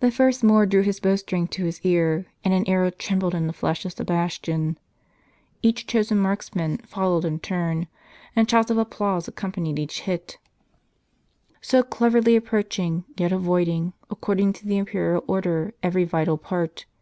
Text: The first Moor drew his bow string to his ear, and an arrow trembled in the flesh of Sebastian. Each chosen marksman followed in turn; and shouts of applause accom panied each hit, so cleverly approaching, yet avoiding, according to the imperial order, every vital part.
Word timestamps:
The 0.00 0.10
first 0.10 0.44
Moor 0.44 0.66
drew 0.66 0.82
his 0.82 1.00
bow 1.00 1.16
string 1.16 1.48
to 1.48 1.64
his 1.64 1.80
ear, 1.86 2.26
and 2.44 2.52
an 2.52 2.68
arrow 2.68 2.90
trembled 2.90 3.34
in 3.34 3.46
the 3.46 3.52
flesh 3.54 3.86
of 3.86 3.94
Sebastian. 3.94 4.76
Each 5.62 5.86
chosen 5.86 6.18
marksman 6.18 6.76
followed 6.86 7.24
in 7.24 7.38
turn; 7.38 7.86
and 8.36 8.50
shouts 8.50 8.70
of 8.70 8.76
applause 8.76 9.26
accom 9.26 9.54
panied 9.54 9.78
each 9.78 10.02
hit, 10.02 10.36
so 11.62 11.82
cleverly 11.82 12.36
approaching, 12.36 13.04
yet 13.16 13.32
avoiding, 13.32 13.94
according 14.10 14.52
to 14.52 14.66
the 14.66 14.76
imperial 14.76 15.24
order, 15.26 15.72
every 15.82 16.04
vital 16.04 16.36
part. 16.36 16.84